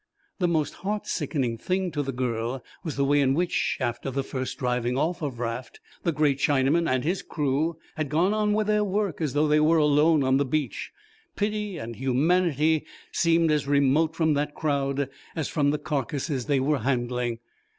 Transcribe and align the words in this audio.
The 0.39 0.47
most 0.47 0.73
heart 0.81 1.05
sickening 1.05 1.59
thing 1.59 1.91
to 1.91 2.01
the 2.01 2.11
girl 2.11 2.63
was 2.83 2.95
the 2.95 3.05
way 3.05 3.21
in 3.21 3.35
which, 3.35 3.77
after 3.79 4.09
the 4.09 4.23
first 4.23 4.57
driving 4.57 4.97
off 4.97 5.21
of 5.21 5.37
Raft, 5.39 5.79
the 6.01 6.11
great 6.11 6.39
Chinaman 6.39 6.89
and 6.89 7.03
his 7.03 7.21
crew 7.21 7.77
had 7.95 8.09
gone 8.09 8.33
on 8.33 8.53
with 8.53 8.65
their 8.65 8.83
work 8.83 9.21
as 9.21 9.33
though 9.33 9.47
they 9.47 9.59
were 9.59 9.77
alone 9.77 10.23
on 10.23 10.37
the 10.37 10.43
beach. 10.43 10.91
Pity 11.35 11.77
and 11.77 11.97
humanity 11.97 12.83
seemed 13.11 13.51
as 13.51 13.67
remote 13.67 14.15
from 14.15 14.33
that 14.33 14.55
crowd 14.55 15.07
as 15.35 15.47
from 15.49 15.69
the 15.69 15.77
carcases 15.77 16.47
they 16.47 16.59
were 16.59 16.79
handling. 16.79 17.37